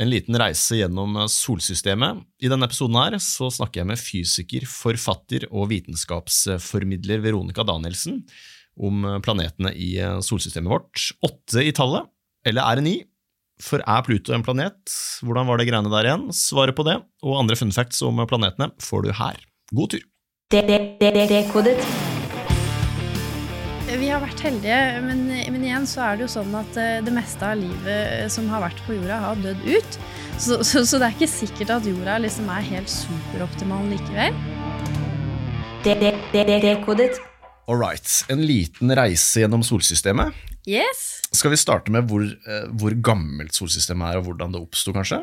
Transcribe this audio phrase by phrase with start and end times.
[0.00, 2.24] en liten reise gjennom solsystemet.
[2.42, 8.22] I denne episoden her så snakker jeg med fysiker, forfatter og vitenskapsformidler Veronica Danielsen
[8.74, 9.94] om planetene i
[10.24, 11.10] solsystemet vårt.
[11.26, 12.10] Åtte i tallet,
[12.46, 12.96] eller er det ni?
[13.62, 14.90] For er Pluto en planet?
[15.22, 16.26] Hvordan var det greiene der igjen?
[16.34, 19.38] Svaret på det og andre fun facts om planetene får du her.
[19.70, 20.02] God tur!
[20.54, 22.13] Dekodet.
[23.94, 27.12] Vi har vært heldige, men, men, igjen så er det jo sånn at eh, det
[27.14, 29.98] meste av livet som har vært på jorda, har dødd ut.
[30.34, 34.34] Så, så, så det er ikke sikkert at jorda liksom er helt superoptimal likevel.
[35.84, 37.20] Dekodet.
[37.70, 38.08] All right.
[38.32, 40.34] En liten reise gjennom solsystemet.
[40.66, 41.22] Yes.
[41.30, 45.22] Skal vi starte med hvor, eh, hvor gammelt solsystemet er, og hvordan det oppsto, kanskje?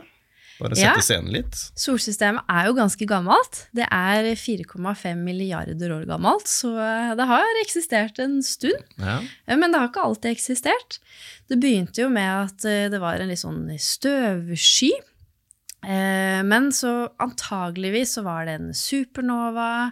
[0.62, 1.02] Bare sette Ja.
[1.02, 1.58] scenen litt.
[1.76, 3.64] Solsystemet er jo ganske gammelt.
[3.74, 8.84] Det er 4,5 milliarder år gammelt, så eh, det har eksistert en stund.
[9.02, 9.20] Ja.
[9.48, 11.00] Eh, Men det har ikke alltid eksistert.
[11.50, 14.92] Det begynte jo med at eh, det var en litt sånn støvsky.
[15.82, 19.92] Men så antageligvis så var det en supernova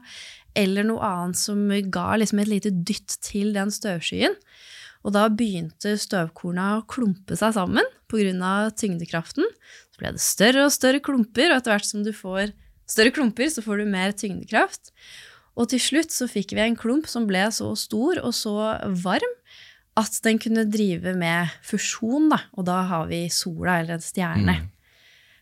[0.54, 4.36] eller noe annet som ga liksom et lite dytt til den støvskyen.
[5.08, 8.70] Og da begynte støvkorna å klumpe seg sammen pga.
[8.76, 9.45] tyngdekraften.
[10.00, 12.53] Ble det større og større klumper, og etter hvert som du får
[12.89, 14.94] større klumper, så får du mer tyngdekraft.
[15.59, 18.55] Og til slutt så fikk vi en klump som ble så stor og så
[19.03, 19.36] varm
[20.00, 22.39] at den kunne drive med fusjon, da.
[22.55, 24.55] Og da har vi sola, eller en stjerne.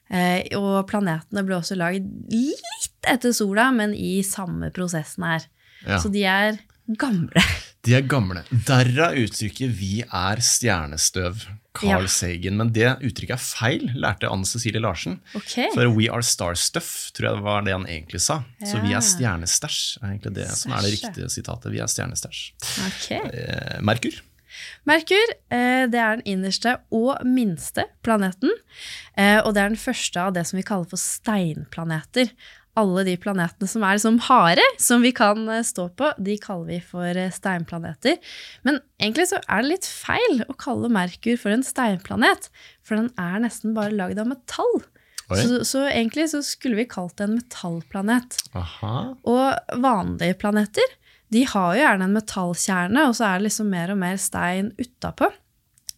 [0.08, 5.46] Eh, og planetene ble også lagd litt etter sola, men i samme prosessen her.
[5.86, 6.00] Ja.
[6.02, 6.58] Så de er
[6.98, 7.44] gamle.
[7.88, 8.44] De er gamle.
[8.68, 11.48] Derav uttrykket 'vi er stjernestøv'.
[11.78, 12.10] Carl Ja.
[12.10, 12.58] Sagen.
[12.58, 15.20] Men det uttrykket er feil, lærte Anne Cecilie Larsen.
[15.38, 15.68] Okay.
[15.76, 18.44] For 'we are starstuff' tror jeg var det han egentlig sa.
[18.66, 21.72] Så vi er stjernestæsj er egentlig det som er det riktige sitatet.
[21.72, 22.52] Vi er stjernestæsj.
[22.88, 23.12] ok.
[23.12, 24.18] Eh, Merkur.
[24.88, 28.50] Merkur eh, det er den innerste og minste planeten.
[29.18, 32.32] Eh, og det er den første av det som vi kaller for steinplaneter.
[32.78, 36.76] Alle de planetene som er liksom harde, som vi kan eh, stå på, de kaller
[36.76, 38.20] vi for eh, steinplaneter.
[38.68, 42.52] Men egentlig så er det litt feil å kalle Merkur for en steinplanet,
[42.86, 44.80] for den er nesten bare lagd av metall.
[45.28, 48.38] Så, så egentlig så skulle vi kalt det en metallplanet.
[48.56, 48.94] Aha.
[49.28, 50.94] Og vanlige planeter
[51.34, 54.70] de har jo gjerne en metallkjerne, og så er det liksom mer og mer stein
[54.80, 55.28] utapå.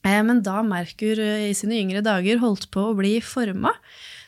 [0.02, 3.76] Eh, Men da Merkur i sine yngre dager holdt på å bli forma,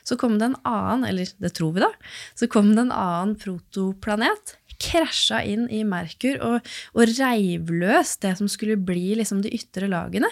[0.08, 1.92] så kom det en annen, eller det tror vi da,
[2.38, 8.32] så kom det en annen protoplanet, krasja inn i Merkur og, og reiv løs det
[8.40, 10.30] som skulle bli liksom de ytre lagene.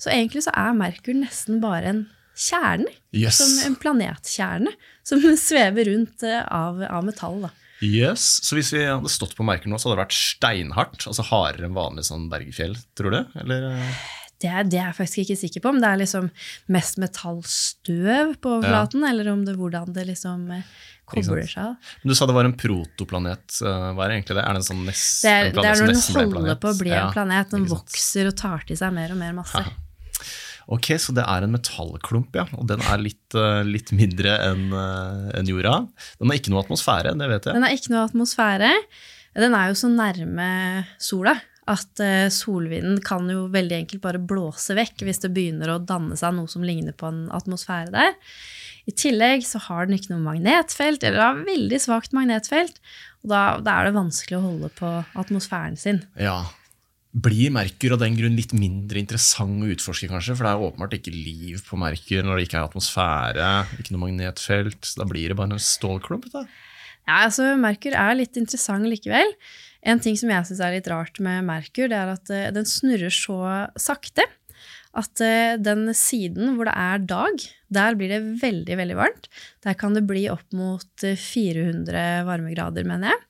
[0.00, 2.00] Så egentlig så er Merkur nesten bare en
[2.40, 3.36] kjerne, Yes.
[3.42, 4.72] som en planetkjerne,
[5.04, 7.42] som svever rundt eh, av, av metall.
[7.44, 7.50] da.
[7.84, 8.38] Yes.
[8.46, 11.04] Så hvis vi hadde stått på Merkur nå, så hadde det vært steinhardt?
[11.10, 13.20] Altså hardere enn vanlig sånn bergfjell, tror du?
[13.42, 14.00] Eller eh,
[14.40, 16.30] Det er, det er jeg faktisk ikke sikker på, om det er liksom
[16.72, 20.62] mest metallstøv på overflaten, eller om det hvordan det liksom eh,
[21.10, 21.74] kobler seg.
[22.00, 23.58] Men Du sa det var en protoplanet.
[23.60, 24.44] eh, Hva er egentlig det?
[24.46, 26.38] Er det en sånn nest, Det er, en det planet er som når den en
[26.40, 27.50] holder på å bli Ja, en planet.
[27.52, 29.60] Den vokser og tar til seg mer og mer masse.
[29.60, 29.76] Ja.
[30.70, 32.44] Ok, så det er en metallklump, ja.
[32.56, 35.80] Og den er litt, eh, litt mindre enn enn jorda.
[36.20, 37.54] Den har ikke noe atmosfære, det vet jeg.
[37.58, 38.72] Den har ikke noe atmosfære.
[39.40, 40.50] Den er jo så nærme
[40.98, 41.36] sola
[41.70, 46.18] at eh, solvinden kan jo veldig enkelt bare blåse vekk hvis det begynner å danne
[46.18, 48.16] seg noe som ligner på en atmosfære der.
[48.88, 52.80] I tillegg så har den ikke noe magnetfelt, eller har veldig svakt magnetfelt.
[53.22, 56.02] Og da, da er det vanskelig å holde på atmosfæren sin.
[56.18, 56.40] Ja.
[57.10, 60.36] Blir Merkur av den grunn litt mindre interessant å utforske, kanskje?
[60.38, 63.48] For det er åpenbart ikke liv på Merkur når det ikke er atmosfære,
[63.82, 64.78] ikke noe magnetfelt.
[64.86, 66.30] Så da blir det bare en stålklump.
[66.32, 66.46] da.
[67.08, 69.34] Ja, altså Merkur er litt interessant likevel.
[69.86, 72.68] En ting som jeg syns er litt rart med Merkur, det er at eh, den
[72.68, 73.40] snurrer så
[73.80, 74.26] sakte
[74.98, 79.28] at eh, den siden hvor det er dag, der blir det veldig, veldig varmt.
[79.64, 83.26] Der kan det bli opp mot eh, 400 varmegrader, mener jeg.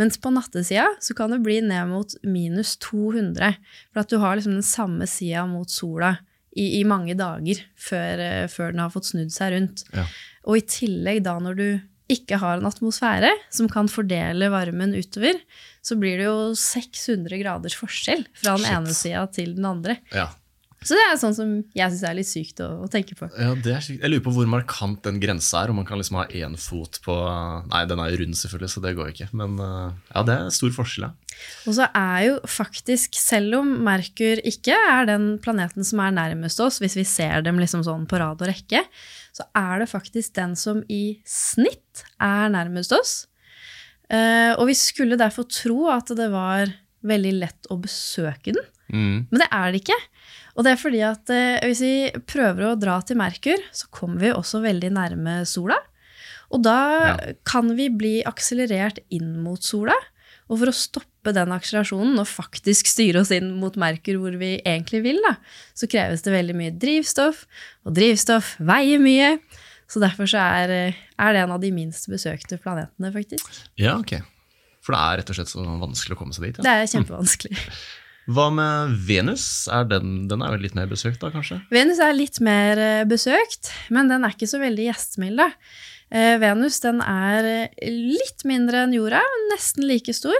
[0.00, 3.56] Mens på nattesida så kan det bli ned mot minus 200.
[3.92, 6.14] For at du har liksom den samme sida mot sola
[6.52, 9.86] i, i mange dager før, eh, før den har fått snudd seg rundt.
[9.96, 10.06] Ja.
[10.48, 11.68] Og i tillegg da når du
[12.12, 15.40] ikke har en atmosfære som kan fordele varmen utover,
[15.82, 18.76] så blir det jo 600 graders forskjell fra den Shit.
[18.76, 19.98] ene sida til den andre.
[20.14, 20.30] Ja.
[20.82, 23.28] Så det er sånn som jeg syns er litt sykt å, å tenke på.
[23.38, 24.02] Ja, det er sykt.
[24.02, 25.70] Jeg lurer på hvor markant den grensa er.
[25.70, 27.14] Om man kan liksom ha én fot på
[27.70, 29.28] Nei, den er jo rund, selvfølgelig, så det går ikke.
[29.38, 31.12] Men eh, ja, det er stor forskjell, ja.
[31.70, 36.60] Og så er jo faktisk, selv om Merkur ikke er den planeten som er nærmest
[36.62, 38.82] oss, hvis vi ser dem liksom sånn på rad og rekke,
[39.32, 43.12] så er det faktisk den som i snitt er nærmest oss.
[44.12, 48.66] Eh, og vi skulle derfor tro at det var veldig lett å besøke den.
[48.92, 49.26] Mm.
[49.30, 49.96] Men det er det ikke.
[50.52, 51.94] Og det er fordi at eh, hvis vi
[52.28, 55.78] prøver å dra til Merkur, så kommer vi også veldig nærme sola.
[56.52, 57.14] Og da Ja.
[57.48, 59.96] kan vi bli akselerert inn mot sola.
[60.52, 64.58] Og for å stoppe den akselerasjonen og faktisk styre oss inn mot Merkur hvor vi
[64.58, 65.38] egentlig vil, da,
[65.78, 67.46] så kreves det veldig mye drivstoff,
[67.88, 69.38] og drivstoff veier mye.
[69.88, 73.48] Så derfor så er, eh, er det en av de minst besøkte planetene, faktisk.
[73.80, 74.18] Ja, ok.
[74.82, 76.62] For det er rett og slett så vanskelig å komme seg dit.
[76.64, 77.58] Det er kjempevanskelig.
[78.32, 79.66] Hva med Venus?
[79.72, 81.58] Er den, den er jo litt mer besøkt da, kanskje?
[81.74, 85.42] Venus er litt mer eh, besøkt, men den er ikke så veldig gjestmild.
[85.42, 85.50] da.
[86.12, 89.22] Eh, Venus den er eh, litt mindre enn jorda,
[89.52, 90.36] nesten like stor.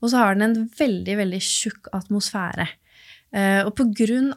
[0.00, 2.66] Og så har den en veldig, veldig tjukk atmosfære.
[3.34, 3.80] Eh, Og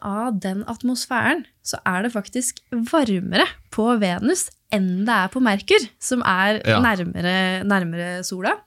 [0.02, 5.84] av den atmosfæren så er det faktisk varmere på Venus enn det er på Merkur,
[6.00, 6.80] som er Ja.
[6.80, 8.58] nærmere, nærmere sola.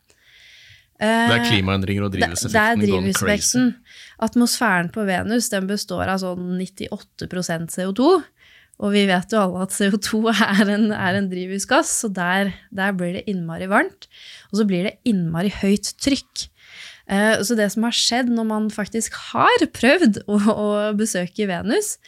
[1.00, 3.74] Det er Eh, klimaendringer og drivhuseffekten going crazy.
[4.20, 8.22] Atmosfæren på Venus den består av sånn 98% CO2.
[8.80, 12.94] Og vi vet jo alle at CO2 er en, er en drivhusgass, så der, der
[12.96, 14.08] blir det innmari varmt.
[14.50, 16.46] Og så blir det innmari høyt trykk.
[17.10, 21.98] Eh, Så det som har skjedd når man faktisk har prøvd å, å besøke Venus,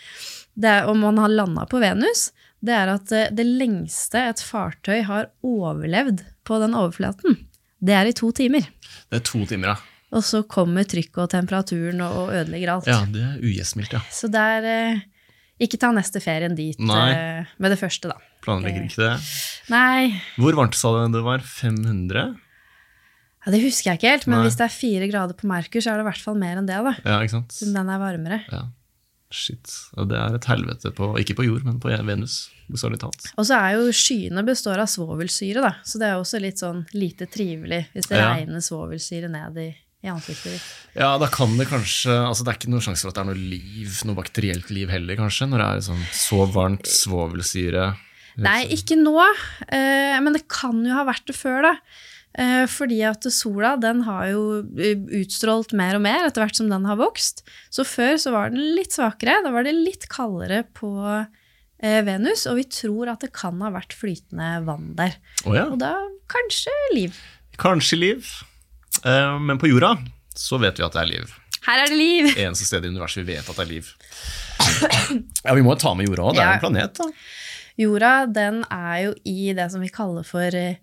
[0.55, 2.31] det er, og man har landa på Venus,
[2.63, 7.41] det er at eh, det lengste et fartøy har overlevd på den overflaten,
[7.83, 8.69] det er i to timer.
[9.11, 9.89] Det er to timer, ja.
[10.13, 12.89] Og så kommer trykket og temperaturen og, ødelegger alt.
[12.91, 14.03] Ja, det er ugjestmildt, ja.
[14.13, 15.01] Så det er eh,
[15.61, 17.11] Ikke ta neste ferien dit Nei.
[17.13, 18.17] eh, med det første, da.
[18.43, 19.13] Planlegger ikke det.
[19.71, 21.39] Nei, Hvor varmt sa du det var?
[21.39, 22.37] 500?
[23.47, 24.47] ja, det husker jeg ikke helt, men Nei.
[24.49, 26.67] hvis det er fire grader på Merkur, så er det i hvert fall mer enn
[26.67, 26.95] det, da.
[27.05, 27.53] Ja, ikke sant?
[27.53, 28.41] Siden den er varmere.
[28.51, 28.65] Ja.
[29.33, 29.71] Shit.
[29.97, 33.31] Ja, det er et helvete på Ikke på jord, men på Venus, bokstavelig talt.
[33.41, 35.71] Og så er jo skyene består av svovelsyre, da.
[35.89, 38.35] Så det er også litt sånn lite trivelig hvis det Ja.
[38.35, 39.71] regner svovelsyre ned i,
[40.03, 40.71] i ansiktet ditt.
[40.99, 43.29] Ja, da kan det kanskje altså Det er ikke noen sjanse for at det er
[43.31, 47.93] noe liv, noe bakterielt liv heller, kanskje, når det er sånn så varmt svovelsyre.
[48.43, 49.19] Nei, ikke nå,
[49.69, 51.75] eh, men det kan jo ha vært det før, da.
[52.33, 54.45] Eh, fordi at sola den har jo
[54.81, 57.45] eh, utstrålt mer og mer etter hvert som den har vokst.
[57.73, 59.43] Så før så var den litt svakere.
[59.45, 60.93] Da var det litt kaldere på
[61.83, 65.17] Venus, og vi tror at det kan ha vært flytende vann der.
[65.43, 65.65] Oh, ja.
[65.67, 65.97] Og da
[66.31, 67.19] kanskje liv.
[67.59, 68.29] Kanskje liv.
[69.05, 69.97] Eh, men på jorda
[70.35, 71.33] så vet vi at det er liv.
[71.67, 72.31] Her er det liv!
[72.47, 73.93] Eneste sted i universet vi vet at det er liv.
[75.45, 76.35] Ja, vi må jo ta med jorda òg.
[76.37, 76.55] Det er Ja.
[76.59, 77.09] en planet, da.
[77.83, 80.77] Jorda den er jo i det som vi kaller for eh,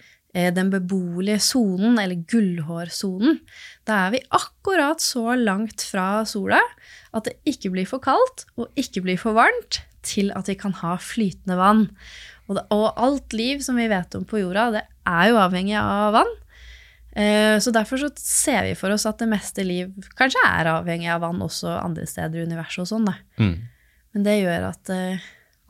[0.56, 3.40] den beboelige sonen, eller gullhårsonen.
[3.88, 6.60] Da er vi akkurat så langt fra sola
[7.16, 10.74] at det ikke blir for kaldt og ikke blir for varmt til at vi kan
[10.82, 11.86] ha flytende vann.
[12.50, 15.78] Og, det, og alt liv som vi vet om på jorda, det er jo avhengig
[15.80, 16.36] av vann.
[17.16, 21.10] Eh, Så derfor så ser vi for oss at det meste liv kanskje er avhengig
[21.10, 23.06] av vann også andre steder i universet og sånn.
[23.06, 23.16] da.
[23.40, 23.56] Mm.
[24.14, 25.20] Men det gjør at, eh,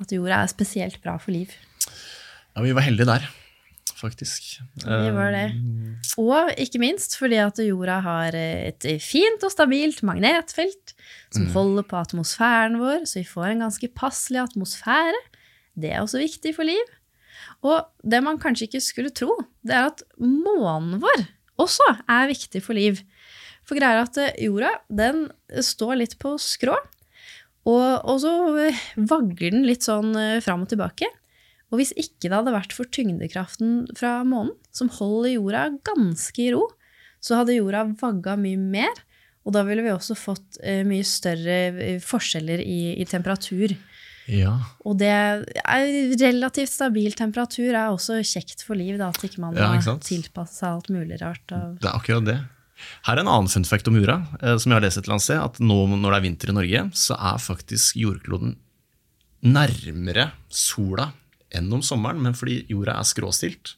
[0.02, 1.52] at jorda er spesielt bra for liv.
[2.56, 3.28] Ja, vi var heldige der,
[3.96, 4.60] faktisk.
[4.84, 5.46] Vi var det.
[5.56, 10.94] Eh, Og ikke minst fordi at jorda har et fint og stabilt magnetfelt
[11.32, 15.20] som holder på atmosfæren vår, så vi får en ganske passelig atmosfære.
[15.80, 16.84] Det er også viktig for liv.
[17.66, 21.28] Og det man kanskje ikke skulle tro, det er at månen vår
[21.60, 23.02] også er viktig for liv.
[23.68, 25.28] For greia er at eh, jorda den
[25.64, 26.78] står litt på skrå,
[27.70, 28.34] og, og så
[28.98, 31.10] vagler den litt sånn eh, fram og tilbake.
[31.70, 36.50] Og hvis ikke det hadde vært for tyngdekraften fra månen, som holder jorda ganske i
[36.56, 36.64] ro,
[37.22, 39.04] så hadde jorda vagga mye mer,
[39.46, 43.76] og da ville vi også fått eh, mye større forskjeller i, i temperatur.
[44.30, 44.54] Ja.
[44.86, 45.44] Og det er
[46.22, 50.08] relativt stabil temperatur er også kjekt for liv, da, at ikke man Ja, ikke sant?
[50.54, 51.44] seg alt mulig rart.
[51.50, 52.40] Det er akkurat det.
[53.08, 55.18] Her er en annen fun fact om jorda, eh, som jeg har lest et eller
[55.18, 55.42] annet sted.
[55.44, 58.56] At nå når det er vinter i Norge, så er faktisk jordkloden
[59.44, 61.10] nærmere sola
[61.56, 62.22] enn om sommeren.
[62.24, 63.76] Men fordi jorda er skråstilt,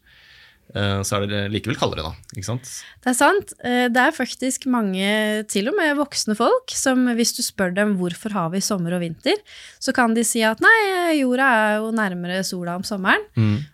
[1.03, 2.11] så er det likevel kaldere da.
[2.35, 2.69] ikke sant?
[3.03, 3.53] Det er sant.
[3.63, 7.97] Eh, Det er faktisk mange, til og med voksne folk, som hvis du spør dem
[7.99, 9.35] hvorfor har vi sommer og vinter,
[9.79, 13.23] så kan de si at nei, jorda er jo nærmere sola om sommeren.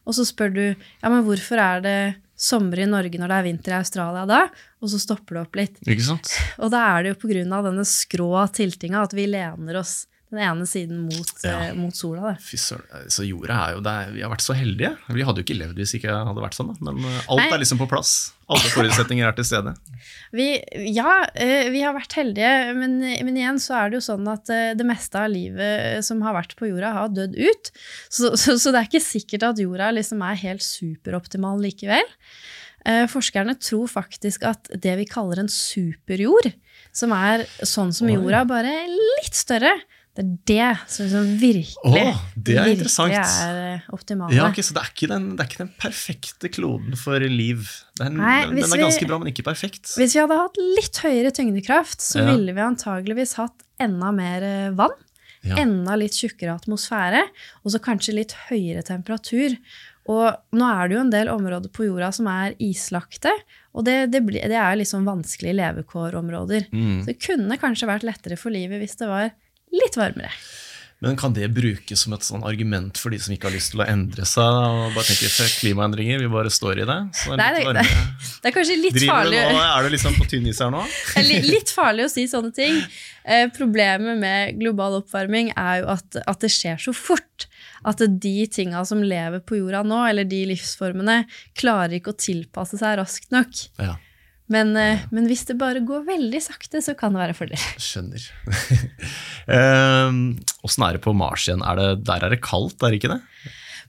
[0.05, 1.97] Og så spør du ja, men hvorfor er det
[2.37, 4.41] sommer i Norge når det er vinter i Australia da?
[4.81, 5.79] Og så stopper det opp litt.
[5.89, 6.33] Ikke sant?
[6.61, 10.03] Og da er det jo på grunn av denne skrå tiltinga at vi lener oss
[10.31, 11.69] den ene siden mot, Ja.
[11.69, 12.33] eh, mot sola.
[12.43, 13.05] Fy søren.
[13.13, 14.89] Så jorda er jo det er, Vi har vært så heldige.
[15.15, 16.73] Vi hadde jo ikke levd hvis ikke hadde vært sånn.
[16.73, 16.91] Da.
[16.91, 17.47] Men eh, alt Nei.
[17.55, 18.33] er liksom på plass.
[18.47, 19.73] Alle forutsetninger er til stede.
[20.35, 20.47] Vi,
[20.95, 24.45] ja, eh, vi har vært heldige, men, men igjen så er det jo sånn at
[24.47, 27.71] det meste av livet som har vært på jorda, har dødd ut.
[28.09, 32.07] Så, så, så det er ikke sikkert at jorda liksom er helt superoptimal likevel.
[32.87, 36.53] Eh, forskerne tror faktisk at det vi kaller en superjord,
[36.95, 39.73] som er sånn som jorda, bare litt større,
[40.17, 44.33] det er det som liksom virkelig, Åh, det er virkelig er eh, optimale.
[44.33, 47.67] Ja, okay, Så det er, den, det er ikke den perfekte kloden for liv.
[47.99, 49.93] Den, Nei, den, den er ganske vi- bra, men ikke perfekt.
[49.93, 52.31] Hvis vi hadde hatt litt høyere tyngdekraft, så Ja.
[52.33, 54.97] ville vi antageligvis hatt enda mer eh, vann.
[55.45, 55.61] Ja.
[55.61, 57.21] Enda litt tjukkere atmosfære,
[57.63, 59.53] og så kanskje litt høyere temperatur.
[60.09, 63.29] Og nå er det jo en del områder på jorda som er islagte,
[63.75, 66.71] og det, det, det er liksom vanskelige levekårområder.
[66.73, 67.01] Mm.
[67.03, 69.29] Så det kunne kanskje vært lettere for livet hvis det var
[69.83, 70.31] litt varmere.
[70.99, 73.83] Men kan det brukes som et sånn argument for de som ikke har lyst til
[73.83, 74.41] å endre seg?
[74.49, 76.95] og bare tenker klimaendringer, vi bare står i det?
[77.19, 78.15] Så det Nei, er litt det- varmere.
[78.41, 80.81] Det er kanskje litt Driver farlig, nå, er du liksom på tynn is her nå?
[81.13, 82.79] Det li- litt farlig å si sånne ting.
[83.29, 87.45] Eh, problemet med global oppvarming er jo at, at det skjer så fort.
[87.85, 91.19] At de tinga som lever på jorda nå, eller de livsformene,
[91.61, 93.53] klarer ikke å tilpasse seg raskt nok.
[93.77, 93.99] Ja,
[94.53, 97.69] Men, eh, men hvis det bare går veldig sakte, så kan det være fordel.
[97.89, 98.27] skjønner.
[99.47, 101.61] Ehm, Åssen er det på Mars igjen?
[101.63, 103.21] Er det, der er det kaldt, er det ikke det?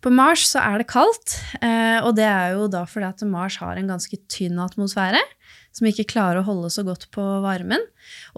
[0.04, 3.56] På Mars så er det kaldt, eh, og det er jo da fordi at Mars
[3.58, 5.18] har en ganske tynn atmosfære,
[5.74, 7.82] som ikke klarer å holde så godt på varmen.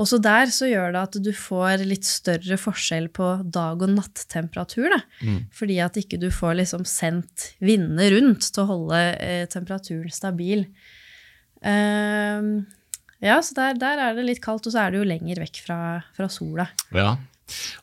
[0.00, 4.89] Også der så gjør det at du får litt større forskjell på dag- og nattemperatur,
[4.93, 5.03] da.
[5.21, 5.43] Mm.
[5.57, 10.65] Fordi at ikke du får liksom sendt vindene rundt til å holde eh, temperaturen stabil.
[11.67, 12.52] Ehm,
[13.21, 15.62] ja, så der, der er det litt kaldt, og så er det jo lenger vekk
[15.67, 15.79] fra,
[16.17, 16.71] fra sola.
[16.97, 17.14] Ja.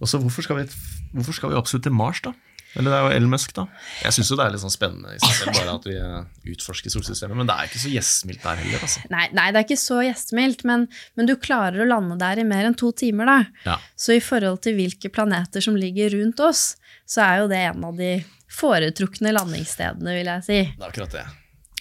[0.01, 2.33] Og så hvorfor hvorfor skal vi absolutt til Mars, da?
[2.77, 3.63] Eller det er jo elmøsk da.
[4.03, 6.93] Jeg syns det er litt sånn spennende i seg selv, bare at vi eh, utforsker
[6.93, 9.03] solsystemet, men det er ikke så gjestmildt der heller, altså.
[9.13, 10.85] Nei, nei, det er ikke så gjestmildt, men,
[11.17, 13.37] men du klarer å lande der i mer enn to timer, da.
[13.65, 13.77] Ja.
[13.97, 16.67] Så i forhold til hvilke planeter som ligger rundt oss,
[17.07, 18.13] så er jo det en av de
[18.51, 20.61] foretrukne landingsstedene, vil jeg si.
[20.75, 21.25] Det er akkurat det.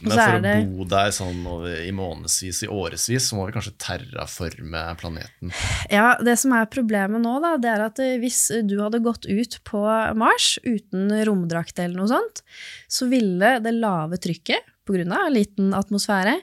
[0.03, 1.38] Men for er å det- bo der sånn
[1.87, 5.53] i månedsvis, i årevis, så må vi kanskje terraforme planeten.
[5.91, 9.25] Ja, det som er problemet nå, da, det er at eh, hvis du hadde gått
[9.25, 9.81] ut på
[10.15, 12.43] Mars uten romdrakt eller noe sånt,
[12.88, 16.37] så ville det lave trykket, på grunn av liten atmosfære,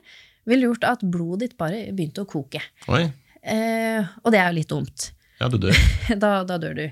[0.50, 2.60] ville gjort at blodet ditt bare begynte å koke.
[3.43, 5.12] Eh, og det er jo litt dumt.
[5.43, 5.77] Ja, du dør.
[6.23, 6.85] da, da dør du.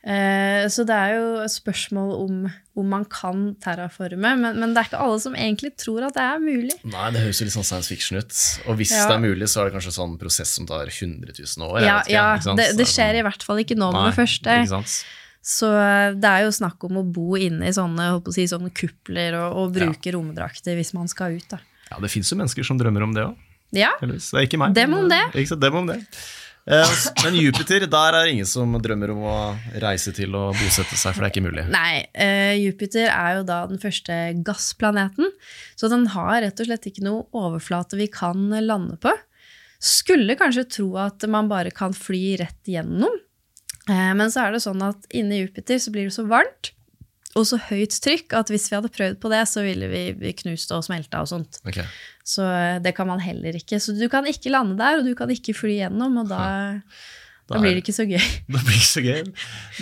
[0.00, 2.36] Eh, så det er jo et spørsmål om,
[2.80, 6.24] om man kan terraforme, men, men det er ikke alle som egentlig tror at det
[6.24, 6.76] er mulig.
[6.88, 8.32] Nei, det høres jo litt sånn science fiction ut.
[8.70, 9.04] Og hvis Ja.
[9.10, 11.80] det er mulig, så er det kanskje sånn prosess som tar 100 000 år.
[11.84, 14.56] Ja, ikke, ja det, det er skjer i hvert fall ikke nå med det første.
[14.64, 14.96] Ikke sant?
[15.44, 19.36] Så eh, det er jo snakk om å bo inne i sånne, si, sånne kupler
[19.42, 21.46] og, og bruke romdrakter hvis man skal ut.
[21.52, 21.60] Da.
[21.92, 23.46] Ja, det fins jo mennesker som drømmer om det òg.
[23.76, 24.74] Ja, Det er ikke meg.
[24.74, 25.20] Dem om det.
[25.60, 26.00] Dem om det.
[26.70, 26.90] Eh,
[27.24, 29.38] Men Jupiter, der er det ingen som drømmer om å
[29.82, 31.64] reise til og bosette seg, for det er ikke mulig.
[31.72, 35.32] Nei, eh, Jupiter er jo da den første gassplaneten,
[35.74, 39.10] så den har rett og slett ikke noe overflate vi kan lande på.
[39.82, 43.18] Skulle kanskje tro at man bare kan fly rett gjennom,
[43.88, 46.70] eh, men så er det sånn at inni Jupiter så blir det så varmt
[47.38, 50.32] og så høyt trykk at hvis vi hadde prøvd på det, så ville vi vi
[50.42, 51.60] knust og smelta og sånt.
[51.62, 51.86] Okay.
[52.26, 53.78] Så eh, det kan man heller ikke.
[53.82, 56.42] Så du kan ikke lande der, og du kan ikke fly gjennom, og da,
[57.46, 58.18] Da da blir det ikke så gøy.
[58.50, 59.22] Da blir Det ikke så gøy.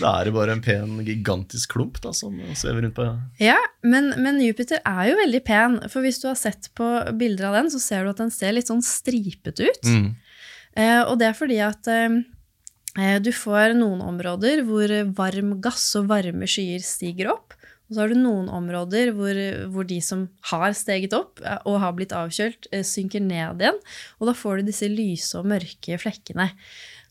[0.00, 3.08] Da er det bare en pen, gigantisk klump da, som svever rundt på
[3.44, 6.88] Ja, men, men Jupiter er jo veldig pen, for hvis du har sett på
[7.20, 9.84] bilder av den, så ser du at den ser litt sånn stripete ut.
[9.88, 10.08] mm.
[10.78, 12.20] Eh, og det er fordi at eh,
[13.22, 17.54] du får noen områder hvor varm gass og varme skyer stiger opp,
[17.88, 19.38] og så har du noen områder hvor,
[19.72, 23.80] hvor de som har steget opp eh, og har blitt avkjølt, eh, synker ned igjen,
[24.20, 26.50] og da får du disse lyse og mørke flekkene.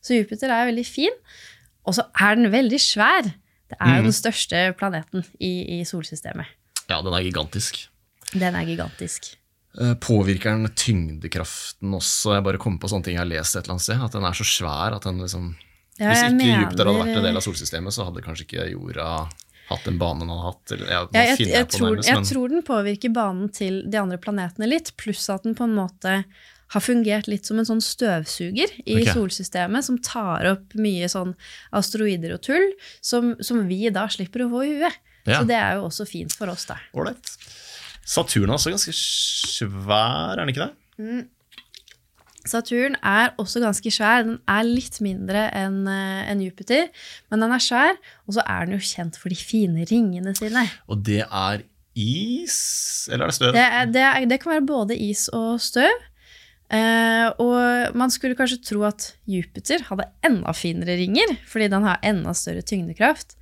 [0.04, 1.18] Så Jupiter er veldig fin,
[1.82, 3.32] og så er den veldig svær.
[3.68, 4.08] Det er jo mm.
[4.08, 6.54] den største planeten i, i solsystemet.
[6.88, 7.82] Ja, den er gigantisk.
[8.32, 9.32] Den er gigantisk.
[9.82, 12.36] Eh, Påvirker den tyngdekraften også?
[12.36, 14.04] Jeg bare kommer på sånne ting jeg har lest et eller annet sted.
[14.06, 15.56] At den er så svær at den liksom
[15.98, 18.66] Ja, Hvis ikke mener- Jupiter hadde vært en del av solsystemet, så hadde kanskje ikke
[18.70, 19.08] jorda
[19.68, 20.72] hatt den banen den hadde hatt.
[20.72, 23.98] Eller, ja, Ja, jeg, finner jeg, tror, nærmest, jeg tror den påvirker banen til de
[24.00, 26.24] andre planetene litt, pluss at den på en måte
[26.68, 29.12] har fungert litt som en sånn støvsuger i okay.
[29.16, 31.32] solsystemet, som tar opp mye sånn
[31.72, 32.66] asteroider og tull,
[33.00, 34.98] som, som vi da slipper å få i huet.
[35.24, 35.40] Ja.
[35.40, 36.76] Så det er jo også fint for oss, da.
[36.96, 37.32] Ålreit.
[38.08, 41.26] Saturn er også ganske svær, er den ikke det?
[42.46, 44.22] Saturn er også ganske svær.
[44.26, 46.86] Den er litt mindre enn en Jupiter,
[47.30, 47.98] men den er svær.
[48.26, 50.68] Og så er den jo kjent for de fine ringene sine.
[50.86, 51.64] Og det er
[51.98, 53.08] is?
[53.10, 53.52] Eller er det støv?
[53.56, 56.06] Det, er, det, er, det kan være både is og støv.
[56.68, 62.02] Eh, og man skulle kanskje tro at Jupiter hadde enda finere ringer, fordi den har
[62.04, 63.38] enda større tyngdekraft.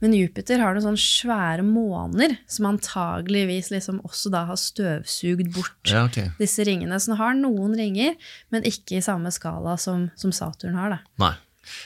[0.00, 5.92] Men Jupiter har noen sånne svære måner som antageligvis liksom også da har støvsugd bort
[5.92, 6.32] Ja, okay.
[6.40, 6.96] disse ringene.
[6.96, 8.16] Så den har noen ringer,
[8.48, 10.96] men ikke i samme skala som, som Saturn har.
[10.96, 11.00] da.
[11.20, 11.34] Nei.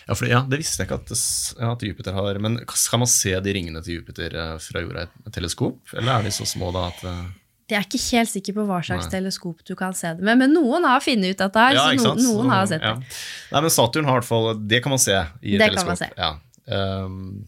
[0.07, 1.19] Ja, for, ja, det visste jeg ikke at, det,
[1.59, 5.09] ja, at Jupiter har Men skal man se de ringene til Jupiter eh, fra jorda
[5.09, 5.83] i et teleskop?
[5.99, 7.25] Eller er de så små da at eh,
[7.71, 9.13] Jeg er ikke helt sikker på hva slags Nei.
[9.15, 11.85] teleskop du kan se det med, men noen har funnet ut at det er, Ja,
[11.97, 12.95] så noen, noen har sett ja.
[13.01, 13.07] det.
[13.55, 15.79] Nei, men Saturn har i hvert fall Det kan man se i Det teleskop.
[15.79, 16.11] kan man se.
[16.19, 16.31] Ja.
[16.69, 17.47] Um,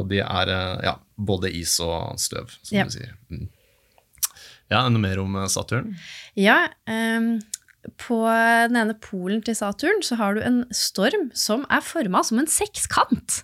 [0.00, 2.84] og det er eh, ja, både is og støv, som Ja.
[2.88, 3.12] du sier.
[3.28, 3.48] Mm.
[4.70, 5.96] Ja, Noe mer om eh, Saturn?
[6.38, 7.40] Ja, Um,
[7.96, 8.16] på
[8.68, 12.46] den ene polen til Saturn så har du en storm som er forma som en
[12.50, 13.42] sekskant.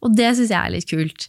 [0.00, 1.26] Og det syns jeg er litt kult.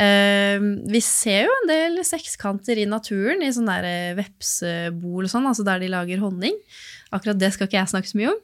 [0.00, 5.32] Ehm, vi ser jo en del sekskanter i naturen, i sånne der eh, vepsebol og
[5.32, 6.56] sånn, altså der de lager honning.
[7.12, 8.40] Akkurat det skal ikke jeg snakke så mye om.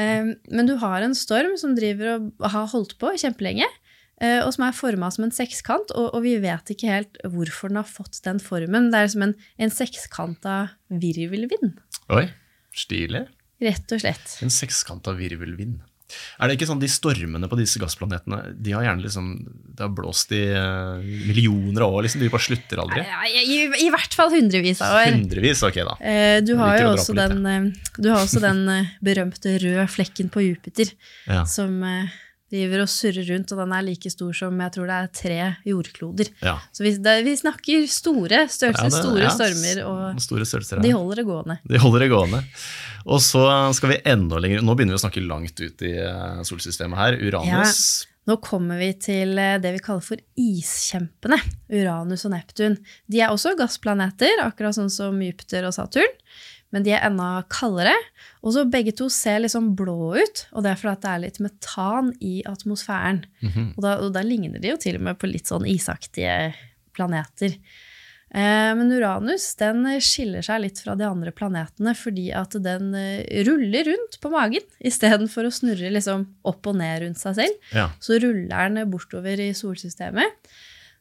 [0.00, 3.68] Ehm, men du har en storm som driver og har holdt på kjempelenge,
[4.22, 7.70] eh, og som er forma som en sekskant, og, og vi vet ikke helt hvorfor
[7.70, 8.90] den har fått den formen.
[8.90, 10.56] Det er som en, en sekskanta
[10.90, 11.78] virvelvind,
[12.10, 12.26] Oi,
[12.74, 13.28] stilig.
[13.62, 14.36] rett og slett.
[14.42, 15.78] En sekskanta virvelvind.
[16.38, 19.28] Er det ikke sånn de stormene på disse gassplanetene De har gjerne liksom
[19.76, 22.20] Det har blåst i eh, millioner av år, liksom.
[22.24, 23.04] De bare slutter aldri.
[23.30, 25.12] I, i, I hvert fall hundrevis av år.
[25.16, 25.98] Hundrevis, ok, da.
[26.00, 30.30] Eh, Du har jo også den, eh, du har også den eh, berømte røde flekken
[30.32, 30.90] på Jupiter,
[31.26, 31.44] Ja.
[31.48, 32.10] som eh,
[32.50, 35.38] driver og surrer rundt, og den er like stor som jeg tror det er tre
[35.70, 36.30] jordkloder.
[36.42, 36.56] ja.
[36.74, 41.26] Så vi, det, vi snakker store størrelser, Ja, store stormer, og Store de holder det
[41.28, 41.58] gående.
[41.68, 42.42] De holder det gående.
[43.06, 43.42] Og så
[43.76, 47.18] skal vi enda lenger Nå begynner vi å snakke langt ut i eh, solsystemet her.
[47.20, 48.06] Uranus.
[48.28, 51.40] Nå kommer vi til eh, det vi kaller for iskjempene,
[51.72, 52.78] Uranus og Neptun.
[53.10, 56.12] De er også gassplaneter, akkurat sånn som Jupiter og Saturn,
[56.70, 57.96] men de er enda kaldere.
[58.44, 61.22] Og så begge to ser litt liksom blå ut, og det er fordi det er
[61.24, 63.24] litt metan i atmosfæren.
[63.42, 63.70] Mhm.
[63.74, 66.52] og, da, og da ligner de jo til og med på litt sånn isaktige
[66.94, 67.56] planeter.
[68.32, 73.24] Eh, men Uranus den skiller seg litt fra de andre planetene fordi at den eh,
[73.48, 77.88] ruller rundt på magen istedenfor å snurre liksom opp og ned rundt seg selv Ja.
[77.98, 80.30] så ruller den bortover i solsystemet.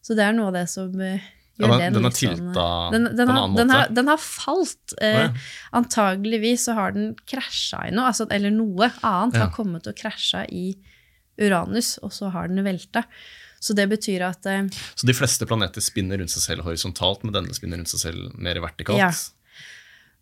[0.01, 1.19] Så det er noe av det som gjør
[1.59, 3.77] Ja, den- den, den er sånn, tilta den, på den, en har, annen den, måte.
[3.77, 4.93] har, den har falt.
[5.01, 5.29] Eh, ja.
[5.75, 10.45] Antageligvis så har den krasja i noe, altså, eller noe annet har kommet og krasja
[10.49, 10.71] i
[11.39, 13.03] Uranus, og så har den velta.
[13.59, 17.35] Så det betyr at eh, Så de fleste planeter spinner rundt seg selv horisontalt, men
[17.35, 19.01] denne spinner rundt seg selv mer vertikalt.
[19.01, 19.11] Ja.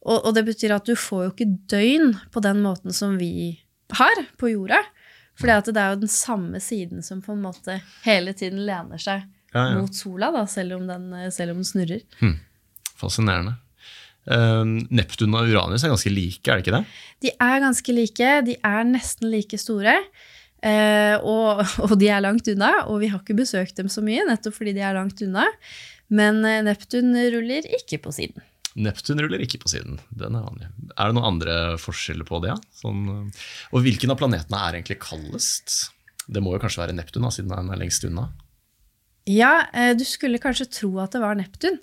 [0.02, 3.60] og, og det betyr at du får jo ikke døgn på den måten som vi
[3.95, 4.82] har på jorda.
[5.38, 9.21] For det er jo den samme siden som på en måte hele tiden lener seg
[9.54, 9.78] Ja, ja.
[9.78, 12.02] mot sola, da, selv, om den, eh, selv om den snurrer.
[12.97, 13.54] Fascinerende.
[14.28, 16.97] Uh, Neptun og Uranus er ganske like, er det ikke det?
[17.23, 19.93] De er ganske like, de er nesten like store.
[20.65, 24.26] Eh, og, og de er langt unna, og vi har ikke besøkt dem så mye,
[24.28, 25.48] nettopp fordi de er langt unna.
[26.13, 28.46] Men eh, Neptun ruller ikke på siden.
[28.78, 29.98] Neptun ruller ikke på siden.
[30.13, 30.67] Den Er vanlig.
[30.93, 32.54] Er det noen andre forskjeller på det?
[32.54, 32.58] Ja?
[32.82, 35.80] Sånn, eh, og hvilken av planetene er egentlig kaldest?
[36.28, 38.30] Det må jo kanskje være Neptun, da, siden den er lengst unna.
[39.28, 41.80] Ja, eh, du skulle kanskje tro at det var Neptun,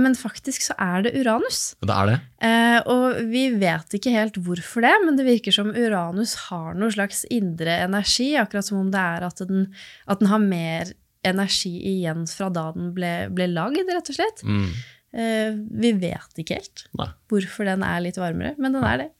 [0.00, 1.74] men faktisk så er det Uranus.
[1.82, 2.16] Det er det.
[2.46, 6.92] Eh, og vi vet ikke helt hvorfor det, men det virker som Uranus har noe
[6.94, 9.66] slags indre energi, akkurat som om det er at den,
[10.08, 10.94] at den har mer
[11.26, 14.42] energi igjen fra da den ble, ble lagd, rett og slett.
[14.46, 14.70] Mm.
[15.12, 17.10] Eh, vi vet ikke helt Nei.
[17.30, 19.10] hvorfor den er litt varmere, men den er det.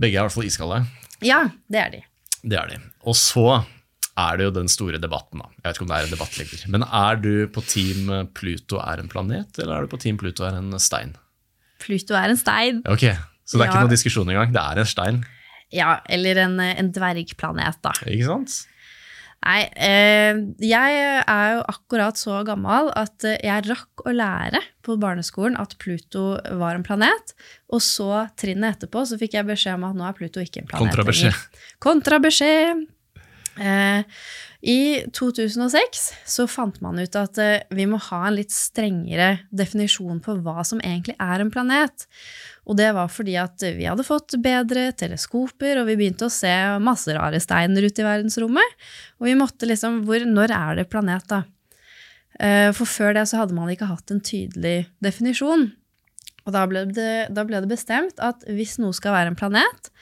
[0.00, 0.80] Begge er i hvert fall iskalde.
[1.26, 2.02] Ja, det er de.
[2.40, 2.78] Det er de.
[3.04, 3.60] Og så
[4.20, 5.48] er det jo den store debatten, da.
[5.56, 6.62] Jeg vet ikke om det er en debatt lenger.
[6.76, 10.44] Men er du på team Pluto er en planet, eller er du på team Pluto
[10.48, 11.14] er en stein?
[11.80, 12.82] Pluto er en stein.
[12.90, 13.06] Ok,
[13.50, 13.70] Så det er Ja.
[13.72, 14.52] ikke noen diskusjon engang.
[14.54, 15.22] Det er en stein.
[15.72, 17.92] Ja, eller en, en dvergplanet, da.
[18.06, 18.66] Ikke sant?
[19.40, 24.98] Nei, eh, jeg er jo akkurat så gammel at eh, jeg rakk å lære på
[25.00, 27.32] barneskolen at Pluto var en planet.
[27.72, 30.68] Og så trinnet etterpå så fikk jeg beskjed om at nå er Pluto ikke en
[30.68, 30.92] planet.
[30.92, 31.62] Kontrabeskjed.
[31.80, 32.84] Kontrabeskjed.
[33.60, 34.04] Eh,
[34.60, 34.80] I
[35.12, 40.38] 2006 så fant man ut at eh, vi må ha en litt strengere definisjon på
[40.40, 42.06] hva som egentlig er en planet.
[42.64, 46.52] Og det var fordi at vi hadde fått bedre teleskoper, og vi begynte å se
[46.80, 48.78] masse rare steiner ute i verdensrommet.
[49.20, 51.42] Og vi måtte liksom hvor, Når er det planet, da?
[52.40, 55.68] Eh, For før det så hadde man ikke hatt en tydelig definisjon.
[56.46, 59.92] Og da ble det, da ble det bestemt at hvis noe skal være en planet,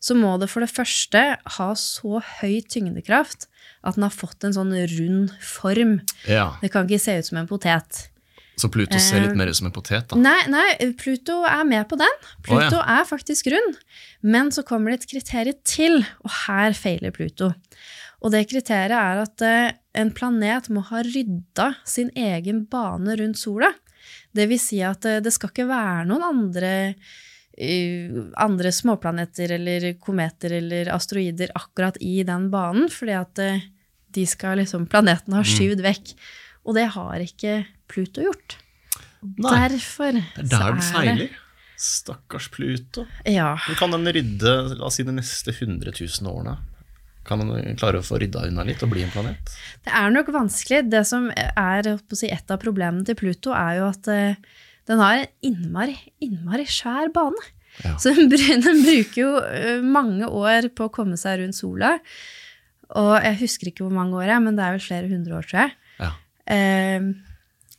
[0.00, 1.24] så må det for det første
[1.58, 3.48] ha så høy tyngdekraft
[3.86, 5.98] at den har fått en sånn rund form.
[6.28, 6.52] Ja.
[6.62, 8.08] Det kan ikke se ut som en potet.
[8.58, 10.18] Så Pluto ser litt mer ut som en potet, da.
[10.18, 10.66] Nei, nei,
[10.98, 12.16] Pluto er med på den.
[12.46, 13.78] Pluto Å, er faktisk rund.
[14.26, 17.52] Men så kommer det et kriterium til, og her feiler Pluto.
[18.18, 23.38] Og det kriteriet er at eh, en planet må ha rydda sin egen bane rundt
[23.38, 23.70] sola.
[24.34, 27.16] Det vil si at eh, det skal ikke være noen andre, eh,
[28.38, 33.66] andre småplaneter eller kometer eller asteroider akkurat i den banen, fordi at eh,
[34.14, 36.14] de skal liksom Planeten har skyvd vekk.
[36.68, 38.58] Og det har ikke Pluto gjort.
[39.22, 41.36] Nei, Derfor det er der den feiler.
[41.78, 43.06] Stakkars Pluto.
[43.24, 43.52] Ja.
[43.68, 46.56] Men kan den rydde la oss si, de neste 100 000 årene?
[47.28, 49.52] Kan den klare å få rydda unna litt og bli en planet?
[49.84, 50.86] Det er nok vanskelig.
[50.90, 54.40] Det som er si, et av problemene til Pluto, er jo at eh,
[54.88, 57.36] den har en innmari, innmari svær bane.
[57.84, 57.94] Ja.
[58.00, 58.30] Så den,
[58.64, 61.98] den bruker jo eh, mange år på å komme seg rundt sola.
[62.98, 65.44] Og jeg husker ikke hvor mange år, jeg, men det er vel flere hundre år,
[65.50, 65.74] tror jeg.
[66.00, 66.12] Ja.
[66.54, 67.10] Eh,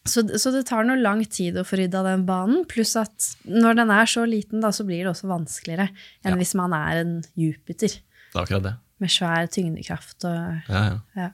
[0.09, 2.61] så, så det tar noe lang tid å få rydda den banen.
[2.69, 5.89] Pluss at når den er så liten, da, så blir det også vanskeligere
[6.23, 6.37] enn Ja.
[6.39, 8.75] hvis man er en Jupiter Det er akkurat det.
[9.03, 10.17] med svær tyngdekraft.
[10.29, 10.97] Og, Ja, ja.
[11.25, 11.29] ja.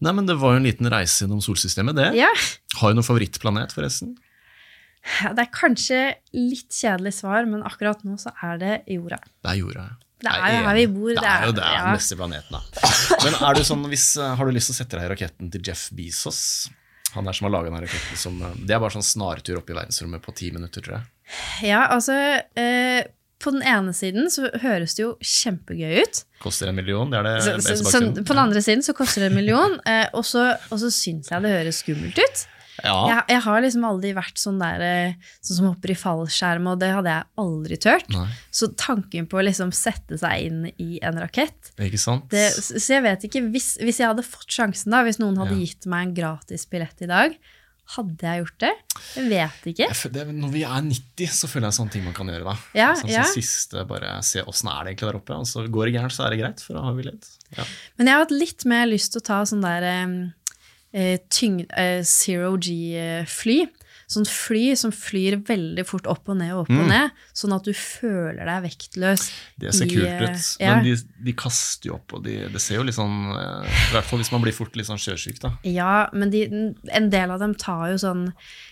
[0.00, 2.10] Nei, men Det var jo en liten reise gjennom solsystemet, det.
[2.18, 2.28] ja,
[2.80, 4.14] Har du noen favorittplanet, forresten?
[5.36, 6.00] Det er kanskje
[6.36, 9.20] litt kjedelig svar, men akkurat nå så er det jorda.
[9.40, 9.88] Det er jorda.
[9.88, 9.98] ja.
[10.20, 11.84] Det er jo her vi bor, Det det er jo det ja.
[11.94, 12.90] neste planeten, da.
[13.24, 15.52] Men er du sånn, hvis, eh, har du lyst til å sette deg i raketten
[15.54, 16.42] til Jeff Bezos?
[17.14, 19.72] Han der som har laga den raketten som eh, Det er bare sånn snartur opp
[19.72, 21.08] i verdensrommet på ti minutter, tror jeg.
[21.70, 22.14] Ja, altså
[22.58, 23.08] eh,
[23.40, 26.22] På den ene siden så høres det jo kjempegøy ut.
[26.44, 29.24] Koster en million, det er det Så, så, så, på den andre siden så koster
[29.24, 32.44] det en million, eh, og så syns jeg det høres skummelt ut.
[32.84, 36.66] Ja, Jeg, jeg har liksom aldri vært sånn der eh, Sånn som hopper i fallskjerm,
[36.72, 38.08] og det hadde jeg aldri turt.
[38.14, 42.28] Nei, Så tanken på å liksom sette seg inn i en rakett ikke sant?
[42.32, 45.56] det, Så jeg vet ikke, hvis, hvis jeg hadde fått sjansen, da, hvis noen hadde
[45.56, 45.64] Ja.
[45.64, 47.34] gitt meg en gratis billett i dag,
[47.96, 48.70] hadde jeg gjort det?
[49.16, 49.86] Jeg vet ikke.
[49.90, 52.44] Jeg det, når vi er 90, så føler jeg sånne ting man kan gjøre.
[52.46, 52.56] da.
[52.78, 53.24] Ja, sånn, ja.
[53.26, 55.34] Så siste, bare se åssen er det egentlig der oppe.
[55.42, 57.26] Og så går det gærent, så er det greit, for da har vi ledd.
[57.56, 57.64] Ja.
[57.98, 59.88] Men jeg har hatt litt mer lyst til å ta sånn der
[60.92, 63.60] tyng, eh, zero G-fly.
[64.10, 67.68] Sånn fly som flyr veldig fort opp og ned og opp og ned, sånn at
[67.68, 69.26] du føler deg vektløs.
[69.30, 69.52] Mm.
[69.62, 70.48] Det ser i, kult eh, ut.
[70.64, 70.72] ja.
[70.72, 70.94] Men de,
[71.28, 74.18] de kaster jo opp, og de, det ser jo litt sånn eh, I hvert fall
[74.18, 75.52] hvis man blir fort litt sånn sjøsyk, da.
[75.62, 76.42] Ja, men de,
[76.90, 78.26] en del av dem tar jo sånn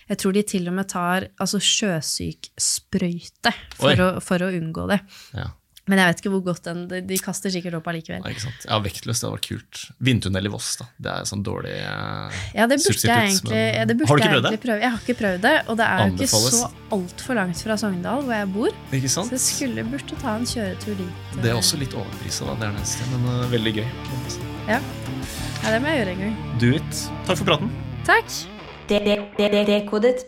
[0.09, 4.99] Jeg tror de til og med tar altså sjøsyksprøyte for, å, for å unngå det.
[5.39, 5.53] Ja.
[5.89, 8.21] Men jeg vet ikke hvor godt den De, de kaster sikkert opp allikevel.
[8.21, 8.65] Nei, ikke sant?
[8.69, 9.79] Ja, Vektløs, det hadde vært kult.
[10.05, 10.85] Vindtunnel i Voss, da.
[11.01, 14.17] Det er sånn dårlig eh, Ja, det burde jeg egentlig, men- ja, det burde Har
[14.19, 14.59] du ikke prøvd det?
[14.67, 14.79] prøve.
[14.85, 18.23] Jeg har ikke prøvd det, og det er jo ikke så altfor langt fra Sogndal,
[18.23, 18.71] hvor jeg bor.
[18.99, 19.33] Ikke sant?
[19.33, 21.19] Så jeg skulle burde ta en kjøretur dit.
[21.33, 21.41] eh.
[21.41, 22.55] Det er også litt overprisa, da.
[22.61, 23.85] Det er neste, men uh, veldig gøy.
[24.69, 24.79] Ja.
[25.63, 26.59] ja, det må jeg gjøre en gang.
[26.61, 27.05] Do it.
[27.25, 27.71] Takk for praten.
[28.05, 28.29] Takk.
[28.89, 30.25] Dekodet.